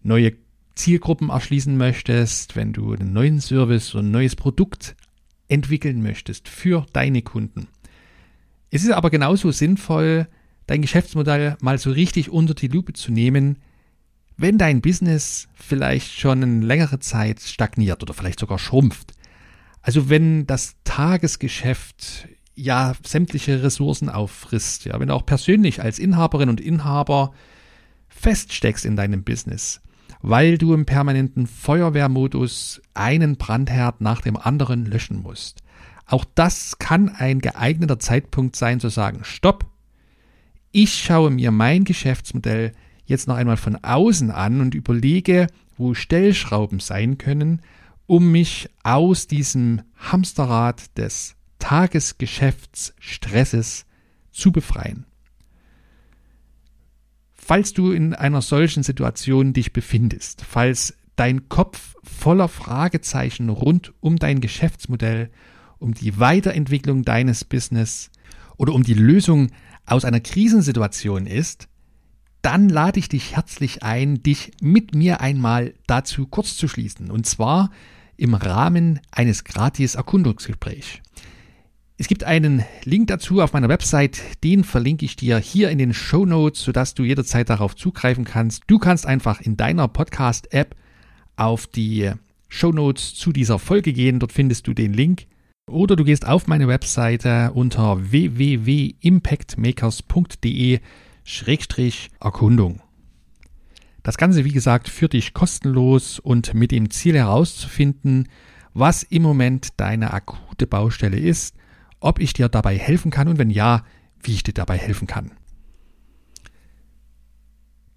neue 0.04 0.34
Zielgruppen 0.76 1.30
erschließen 1.30 1.76
möchtest, 1.76 2.56
wenn 2.56 2.74
du 2.74 2.94
einen 2.94 3.14
neuen 3.14 3.42
Service 3.42 3.94
oder 3.94 4.04
ein 4.04 4.12
neues 4.12 4.36
Produkt 4.36 4.96
entwickeln 5.48 6.02
möchtest 6.02 6.48
für 6.48 6.86
deine 6.94 7.22
Kunden. 7.22 7.68
Es 8.72 8.84
ist 8.84 8.92
aber 8.92 9.10
genauso 9.10 9.52
sinnvoll, 9.52 10.28
dein 10.68 10.82
Geschäftsmodell 10.82 11.58
mal 11.62 11.78
so 11.78 11.92
richtig 11.92 12.30
unter 12.30 12.54
die 12.54 12.68
Lupe 12.68 12.94
zu 12.94 13.12
nehmen, 13.12 13.58
wenn 14.38 14.58
dein 14.58 14.82
Business 14.82 15.50
vielleicht 15.54 16.18
schon 16.18 16.44
eine 16.44 16.66
längere 16.66 17.00
Zeit 17.00 17.42
stagniert 17.42 18.02
oder 18.04 18.14
vielleicht 18.14 18.40
sogar 18.40 18.60
schrumpft. 18.60 19.14
Also 19.82 20.10
wenn 20.10 20.46
das 20.46 20.76
Tagesgeschäft 20.84 22.28
ja 22.60 22.94
sämtliche 23.06 23.64
Ressourcen 23.64 24.10
auffrisst, 24.10 24.86
ja, 24.86 25.00
wenn 25.00 25.08
du 25.08 25.14
auch 25.14 25.26
persönlich 25.26 25.82
als 25.82 26.00
Inhaberin 26.00 26.50
und 26.50 26.62
Inhaber 26.62 27.34
feststeckst 28.08 28.86
in 28.86 28.96
deinem 28.96 29.24
Business, 29.24 29.82
weil 30.22 30.58
du 30.58 30.74
im 30.74 30.86
permanenten 30.86 31.48
Feuerwehrmodus 31.48 32.82
einen 32.94 33.38
Brandherd 33.38 34.02
nach 34.02 34.22
dem 34.22 34.38
anderen 34.38 34.86
löschen 34.86 35.22
musst. 35.22 35.62
Auch 36.06 36.26
das 36.36 36.80
kann 36.80 37.10
ein 37.10 37.40
geeigneter 37.40 38.00
Zeitpunkt 38.00 38.56
sein 38.56 38.80
zu 38.80 38.90
sagen, 38.90 39.22
stopp, 39.24 39.66
ich 40.72 40.96
schaue 40.96 41.32
mir 41.32 41.52
mein 41.52 41.84
Geschäftsmodell 41.84 42.74
jetzt 43.06 43.28
noch 43.28 43.36
einmal 43.36 43.58
von 43.58 43.76
außen 43.76 44.32
an 44.32 44.62
und 44.62 44.76
überlege, 44.76 45.48
wo 45.78 45.94
Stellschrauben 45.94 46.80
sein 46.80 47.18
können, 47.18 47.62
um 48.06 48.32
mich 48.32 48.70
aus 48.84 49.28
diesem 49.28 49.82
Hamsterrad 49.98 50.98
des 50.98 51.36
Tagesgeschäftsstresses 51.60 53.86
zu 54.32 54.52
befreien. 54.52 55.06
Falls 57.36 57.74
du 57.74 57.92
in 57.92 58.14
einer 58.14 58.42
solchen 58.42 58.84
Situation 58.84 59.54
dich 59.54 59.74
befindest, 59.74 60.44
falls 60.48 60.96
dein 61.16 61.50
Kopf 61.50 61.96
voller 62.04 62.48
Fragezeichen 62.48 63.50
rund 63.50 63.94
um 64.00 64.18
dein 64.18 64.40
Geschäftsmodell, 64.40 65.32
um 65.80 65.94
die 65.94 66.20
Weiterentwicklung 66.20 67.04
deines 67.04 67.44
Business 67.44 68.12
oder 68.58 68.74
um 68.74 68.84
die 68.84 68.94
Lösung 68.94 69.52
aus 69.86 70.06
einer 70.06 70.20
Krisensituation 70.20 71.26
ist, 71.26 71.68
dann 72.42 72.70
lade 72.70 73.00
ich 73.00 73.10
dich 73.10 73.36
herzlich 73.36 73.84
ein, 73.84 74.24
dich 74.24 74.52
mit 74.62 74.96
mir 74.96 75.20
einmal 75.20 75.74
dazu 75.88 76.26
kurz 76.26 76.56
zu 76.56 76.68
schließen. 76.68 77.12
Und 77.12 77.26
zwar 77.26 77.70
im 78.16 78.34
Rahmen 78.34 79.02
eines 79.12 79.44
gratis 79.44 79.96
Erkundungsgesprächs. 79.96 81.00
Es 82.02 82.08
gibt 82.08 82.24
einen 82.24 82.64
Link 82.86 83.10
dazu 83.10 83.42
auf 83.42 83.52
meiner 83.52 83.68
Website, 83.68 84.22
den 84.46 84.64
verlinke 84.64 85.04
ich 85.04 85.18
dir 85.18 85.38
hier 85.38 85.70
in 85.70 85.78
den 85.78 85.94
Show 85.94 86.26
Notes, 86.26 86.64
sodass 86.64 86.94
du 86.94 87.04
jederzeit 87.04 87.50
darauf 87.50 87.76
zugreifen 87.76 88.24
kannst. 88.24 88.64
Du 88.68 88.80
kannst 88.80 89.06
einfach 89.06 89.42
in 89.42 89.58
deiner 89.58 89.90
Podcast-App 89.90 90.78
auf 91.36 91.68
die 91.68 92.10
Show 92.48 92.72
Notes 92.72 93.16
zu 93.16 93.34
dieser 93.34 93.60
Folge 93.60 93.92
gehen, 93.92 94.20
dort 94.20 94.32
findest 94.32 94.66
du 94.68 94.74
den 94.74 94.94
Link. 94.94 95.26
Oder 95.70 95.98
du 95.98 96.06
gehst 96.06 96.26
auf 96.26 96.48
meine 96.48 96.70
Webseite 96.70 97.52
unter 97.54 98.12
www.impactmakers.de 98.12 100.80
Erkundung. 102.22 102.82
Das 104.04 104.18
Ganze, 104.18 104.46
wie 104.46 104.54
gesagt, 104.54 104.88
führt 104.88 105.12
dich 105.12 105.34
kostenlos 105.34 106.20
und 106.20 106.54
mit 106.54 106.72
dem 106.72 106.92
Ziel 106.92 107.16
herauszufinden, 107.16 108.30
was 108.74 109.04
im 109.04 109.24
Moment 109.24 109.72
deine 109.76 110.14
akute 110.14 110.66
Baustelle 110.66 111.20
ist, 111.20 111.59
ob 112.00 112.20
ich 112.20 112.34
dir 112.34 112.50
dabei 112.50 112.78
helfen 112.78 113.12
kann 113.12 113.28
und 113.28 113.38
wenn 113.38 113.50
ja, 113.50 113.84
wie 114.22 114.34
ich 114.34 114.44
dir 114.44 114.54
dabei 114.54 114.78
helfen 114.78 115.08
kann. 115.08 115.32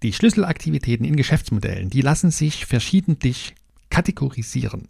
Die 0.01 0.13
Schlüsselaktivitäten 0.13 1.05
in 1.05 1.15
Geschäftsmodellen, 1.15 1.89
die 1.89 2.01
lassen 2.01 2.29
sich 2.29 2.65
verschiedentlich 2.65 3.55
kategorisieren. 3.89 4.89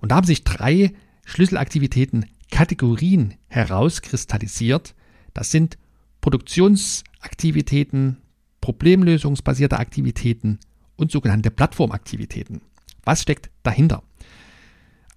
Und 0.00 0.10
da 0.10 0.16
haben 0.16 0.26
sich 0.26 0.44
drei 0.44 0.92
Schlüsselaktivitäten 1.24 2.26
Kategorien 2.50 3.34
herauskristallisiert. 3.48 4.94
Das 5.34 5.50
sind 5.50 5.76
Produktionsaktivitäten, 6.20 8.18
problemlösungsbasierte 8.60 9.78
Aktivitäten 9.78 10.58
und 10.96 11.10
sogenannte 11.10 11.50
Plattformaktivitäten. 11.50 12.62
Was 13.04 13.22
steckt 13.22 13.50
dahinter? 13.62 14.02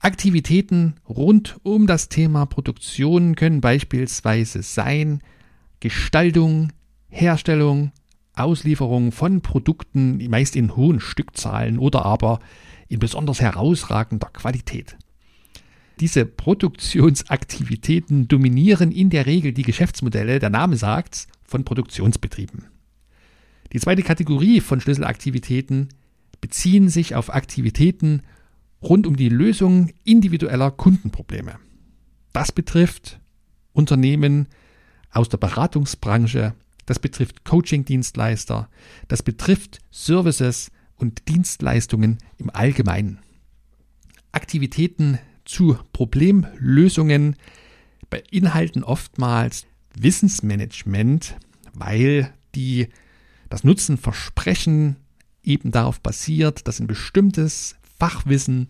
Aktivitäten 0.01 0.95
rund 1.07 1.59
um 1.63 1.85
das 1.85 2.07
Thema 2.07 2.45
Produktion 2.45 3.35
können 3.35 3.59
beispielsweise 3.59 4.63
sein 4.63 5.19
Gestaltung, 5.81 6.71
Herstellung, 7.09 7.91
Auslieferung 8.33 9.11
von 9.11 9.41
Produkten, 9.41 10.25
meist 10.29 10.55
in 10.55 10.77
hohen 10.77 11.01
Stückzahlen 11.01 11.79
oder 11.79 12.05
aber 12.05 12.39
in 12.87 12.99
besonders 12.99 13.41
herausragender 13.41 14.29
Qualität. 14.31 14.95
Diese 15.99 16.25
Produktionsaktivitäten 16.25 18.29
dominieren 18.29 18.93
in 18.93 19.09
der 19.09 19.25
Regel 19.25 19.51
die 19.51 19.63
Geschäftsmodelle, 19.63 20.39
der 20.39 20.49
Name 20.49 20.77
sagt's, 20.77 21.27
von 21.43 21.65
Produktionsbetrieben. 21.65 22.67
Die 23.73 23.79
zweite 23.81 24.03
Kategorie 24.03 24.61
von 24.61 24.79
Schlüsselaktivitäten 24.79 25.89
beziehen 26.39 26.87
sich 26.87 27.15
auf 27.15 27.33
Aktivitäten 27.33 28.21
rund 28.81 29.07
um 29.07 29.15
die 29.15 29.29
Lösung 29.29 29.91
individueller 30.03 30.71
Kundenprobleme. 30.71 31.55
Das 32.33 32.51
betrifft 32.51 33.19
Unternehmen 33.73 34.47
aus 35.11 35.29
der 35.29 35.37
Beratungsbranche, 35.37 36.53
das 36.85 36.99
betrifft 36.99 37.43
Coaching-Dienstleister, 37.45 38.69
das 39.07 39.23
betrifft 39.23 39.79
Services 39.91 40.71
und 40.95 41.27
Dienstleistungen 41.27 42.17
im 42.37 42.49
Allgemeinen. 42.49 43.19
Aktivitäten 44.31 45.19
zu 45.45 45.77
Problemlösungen 45.93 47.35
beinhalten 48.09 48.83
oftmals 48.83 49.65
Wissensmanagement, 49.95 51.37
weil 51.73 52.33
die, 52.55 52.89
das 53.49 53.63
Nutzenversprechen 53.63 54.97
eben 55.43 55.71
darauf 55.71 55.99
basiert, 56.01 56.67
dass 56.67 56.79
ein 56.79 56.87
bestimmtes 56.87 57.75
Fachwissen 57.99 58.69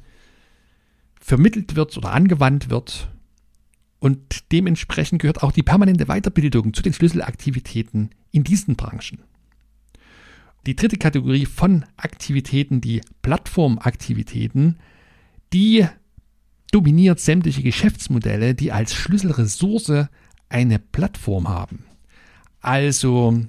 vermittelt 1.19 1.75
wird 1.75 1.95
oder 1.97 2.11
angewandt 2.11 2.69
wird. 2.69 3.09
Und 3.99 4.51
dementsprechend 4.51 5.21
gehört 5.21 5.43
auch 5.43 5.51
die 5.51 5.63
permanente 5.63 6.05
Weiterbildung 6.05 6.73
zu 6.73 6.81
den 6.81 6.93
Schlüsselaktivitäten 6.93 8.09
in 8.31 8.43
diesen 8.43 8.75
Branchen. 8.75 9.19
Die 10.65 10.75
dritte 10.75 10.97
Kategorie 10.97 11.45
von 11.45 11.85
Aktivitäten, 11.97 12.81
die 12.81 13.01
Plattformaktivitäten, 13.21 14.79
die 15.53 15.85
dominiert 16.71 17.19
sämtliche 17.19 17.63
Geschäftsmodelle, 17.63 18.55
die 18.55 18.71
als 18.71 18.93
Schlüsselressource 18.93 20.07
eine 20.49 20.79
Plattform 20.79 21.47
haben. 21.47 21.85
Also, 22.61 23.45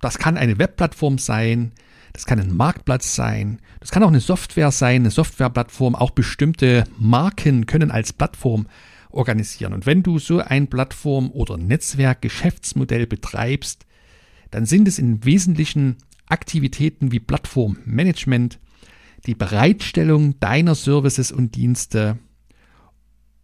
das 0.00 0.18
kann 0.18 0.36
eine 0.36 0.58
Webplattform 0.58 1.18
sein, 1.18 1.72
das 2.12 2.26
kann 2.26 2.40
ein 2.40 2.56
Marktplatz 2.56 3.14
sein, 3.14 3.60
das 3.80 3.90
kann 3.90 4.02
auch 4.02 4.08
eine 4.08 4.20
Software 4.20 4.70
sein, 4.70 5.02
eine 5.02 5.10
Softwareplattform. 5.10 5.94
Auch 5.94 6.10
bestimmte 6.10 6.84
Marken 6.98 7.66
können 7.66 7.90
als 7.90 8.12
Plattform 8.12 8.66
organisieren. 9.10 9.72
Und 9.72 9.86
wenn 9.86 10.02
du 10.02 10.18
so 10.18 10.40
ein 10.40 10.68
Plattform- 10.68 11.30
oder 11.30 11.56
Netzwerkgeschäftsmodell 11.56 13.06
betreibst, 13.06 13.86
dann 14.50 14.66
sind 14.66 14.88
es 14.88 14.98
im 14.98 15.24
Wesentlichen 15.24 15.96
Aktivitäten 16.26 17.12
wie 17.12 17.20
Plattformmanagement, 17.20 18.58
die 19.26 19.34
Bereitstellung 19.34 20.38
deiner 20.40 20.74
Services 20.74 21.32
und 21.32 21.56
Dienste 21.56 22.18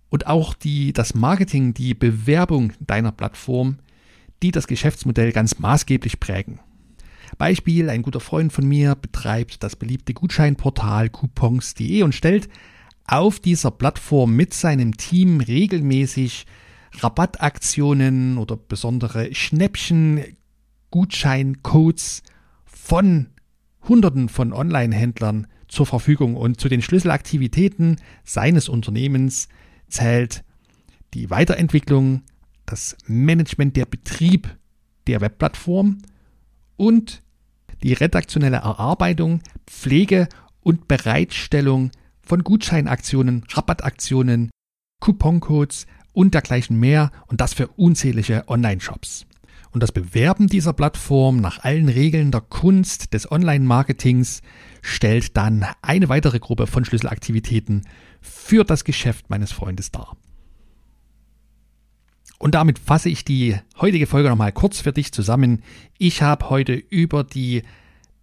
und 0.08 0.26
auch 0.26 0.54
die, 0.54 0.92
das 0.92 1.14
Marketing, 1.14 1.74
die 1.74 1.94
Bewerbung 1.94 2.72
deiner 2.80 3.12
Plattform, 3.12 3.78
die 4.42 4.52
das 4.52 4.66
Geschäftsmodell 4.66 5.32
ganz 5.32 5.58
maßgeblich 5.58 6.20
prägen. 6.20 6.60
Beispiel, 7.38 7.90
ein 7.90 8.02
guter 8.02 8.20
Freund 8.20 8.52
von 8.52 8.66
mir 8.66 8.94
betreibt 8.94 9.62
das 9.62 9.76
beliebte 9.76 10.14
Gutscheinportal 10.14 11.10
coupons.de 11.10 12.02
und 12.02 12.14
stellt 12.14 12.48
auf 13.06 13.38
dieser 13.38 13.70
Plattform 13.70 14.34
mit 14.34 14.54
seinem 14.54 14.96
Team 14.96 15.40
regelmäßig 15.40 16.46
Rabattaktionen 17.00 18.38
oder 18.38 18.56
besondere 18.56 19.34
Schnäppchen, 19.34 20.22
Gutscheincodes 20.90 22.22
von 22.64 23.26
Hunderten 23.88 24.28
von 24.28 24.52
Online-Händlern 24.52 25.46
zur 25.68 25.86
Verfügung. 25.86 26.36
Und 26.36 26.60
zu 26.60 26.68
den 26.68 26.82
Schlüsselaktivitäten 26.82 27.96
seines 28.24 28.68
Unternehmens 28.68 29.48
zählt 29.88 30.44
die 31.14 31.30
Weiterentwicklung, 31.30 32.22
das 32.66 32.96
Management, 33.06 33.76
der 33.76 33.86
Betrieb 33.86 34.56
der 35.06 35.20
Webplattform 35.20 35.98
und 36.76 37.22
die 37.82 37.92
redaktionelle 37.92 38.56
Erarbeitung, 38.56 39.40
Pflege 39.66 40.28
und 40.60 40.88
Bereitstellung 40.88 41.90
von 42.22 42.42
Gutscheinaktionen, 42.42 43.44
Rabattaktionen, 43.50 44.50
Couponcodes 45.00 45.86
und 46.12 46.34
dergleichen 46.34 46.80
mehr 46.80 47.10
und 47.26 47.40
das 47.40 47.52
für 47.52 47.68
unzählige 47.68 48.44
Online-Shops. 48.46 49.26
Und 49.72 49.82
das 49.82 49.92
Bewerben 49.92 50.46
dieser 50.46 50.72
Plattform 50.72 51.38
nach 51.38 51.64
allen 51.64 51.88
Regeln 51.88 52.30
der 52.30 52.42
Kunst 52.42 53.12
des 53.12 53.30
Online-Marketings 53.30 54.40
stellt 54.82 55.36
dann 55.36 55.66
eine 55.82 56.08
weitere 56.08 56.38
Gruppe 56.38 56.68
von 56.68 56.84
Schlüsselaktivitäten 56.84 57.82
für 58.20 58.64
das 58.64 58.84
Geschäft 58.84 59.30
meines 59.30 59.52
Freundes 59.52 59.90
dar. 59.90 60.16
Und 62.44 62.54
damit 62.54 62.78
fasse 62.78 63.08
ich 63.08 63.24
die 63.24 63.56
heutige 63.80 64.06
Folge 64.06 64.28
nochmal 64.28 64.52
kurz 64.52 64.78
für 64.78 64.92
dich 64.92 65.12
zusammen. 65.12 65.62
Ich 65.96 66.20
habe 66.20 66.50
heute 66.50 66.74
über 66.74 67.24
die 67.24 67.62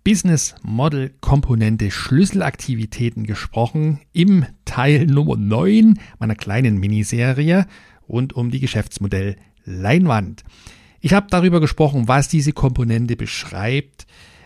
Business 0.03 0.53
Model 0.61 1.11
Komponente 1.21 1.89
Schlüsselaktivitäten 1.89 3.25
gesprochen 3.25 3.99
im 4.13 4.45
Teil 4.63 5.07
Nummer 5.07 5.37
9 5.37 5.99
meiner 6.19 6.35
kleinen 6.35 6.77
Miniserie 6.77 7.65
rund 8.07 8.33
um 8.33 8.51
die 8.51 8.59
Geschäftsmodell 8.59 9.37
Leinwand. 9.65 10.43
Ich 10.99 11.13
habe 11.13 11.25
darüber 11.31 11.59
gesprochen, 11.59 12.07
was 12.07 12.27
diese 12.27 12.53
Komponente 12.53 13.15
beschreibt, 13.15 14.05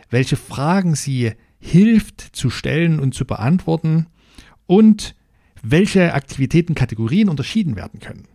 welche 0.10 0.38
Fragen 0.38 0.96
sie 0.96 1.34
hilft 1.60 2.22
zu 2.22 2.50
stellen 2.50 2.98
und 3.02 3.14
zu 3.14 3.26
beantworten 3.26 4.06
und 4.68 5.16
welche 5.62 6.14
Aktivitätenkategorien 6.14 7.28
unterschieden 7.28 7.76
werden 7.76 8.00
können. 8.00 8.30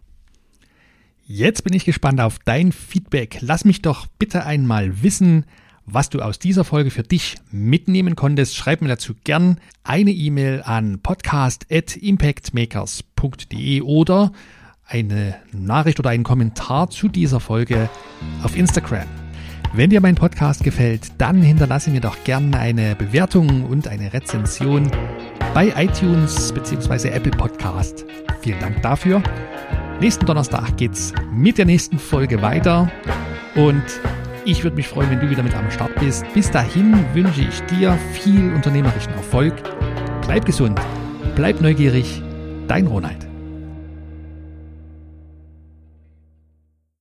Jetzt 1.33 1.63
bin 1.63 1.75
ich 1.75 1.85
gespannt 1.85 2.21
auf 2.21 2.41
dein 2.45 2.73
Feedback. 2.73 3.39
Lass 3.41 3.65
mich 3.65 3.83
doch 3.83 4.09
bitte 4.19 4.47
einmal 4.47 5.05
wissen, 5.05 5.47
was 5.87 6.11
du 6.11 6.23
aus 6.23 6.41
dieser 6.41 6.65
Folge 6.65 6.91
für 6.91 7.05
dich 7.05 7.37
mitnehmen 7.53 8.17
konntest. 8.17 8.57
Schreib 8.57 8.83
mir 8.83 8.89
dazu 8.89 9.15
gern 9.23 9.61
eine 9.85 10.11
E-Mail 10.11 10.61
an 10.65 10.99
podcast.impactmakers.de 11.01 13.83
oder 13.83 14.33
eine 14.85 15.37
Nachricht 15.53 16.01
oder 16.01 16.11
einen 16.11 16.25
Kommentar 16.25 16.91
zu 16.91 17.07
dieser 17.07 17.39
Folge 17.39 17.89
auf 18.43 18.57
Instagram. 18.57 19.07
Wenn 19.73 19.91
dir 19.91 20.01
mein 20.01 20.17
Podcast 20.17 20.65
gefällt, 20.65 21.13
dann 21.19 21.43
hinterlasse 21.43 21.91
mir 21.91 22.01
doch 22.01 22.25
gerne 22.25 22.59
eine 22.59 22.97
Bewertung 22.97 23.67
und 23.67 23.87
eine 23.87 24.13
Rezension 24.13 24.91
bei 25.55 25.73
iTunes 25.77 26.53
bzw. 26.53 27.11
Apple 27.11 27.31
Podcast. 27.31 28.05
Vielen 28.43 28.59
Dank 28.59 28.83
dafür. 28.83 29.23
Nächsten 30.01 30.25
Donnerstag 30.25 30.79
geht's 30.79 31.13
mit 31.31 31.59
der 31.59 31.67
nächsten 31.67 31.99
Folge 31.99 32.41
weiter 32.41 32.91
und 33.55 33.85
ich 34.47 34.65
würde 34.65 34.77
mich 34.77 34.89
freuen, 34.89 35.11
wenn 35.11 35.21
du 35.21 35.29
wieder 35.29 35.43
mit 35.43 35.55
am 35.55 35.71
Start 35.71 35.95
bist. 36.01 36.25
Bis 36.33 36.51
dahin 36.51 37.05
wünsche 37.13 37.43
ich 37.43 37.61
dir 37.65 37.99
viel 38.13 38.51
unternehmerischen 38.55 39.13
Erfolg. 39.13 39.53
Bleib 40.23 40.47
gesund, 40.47 40.81
bleib 41.37 41.61
neugierig. 41.61 42.23
Dein 42.67 42.87
Ronald. 42.87 43.30